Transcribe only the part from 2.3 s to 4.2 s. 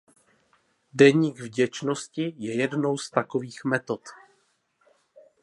je jednou z takových metod.